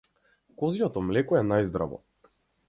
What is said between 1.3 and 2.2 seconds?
е најздраво.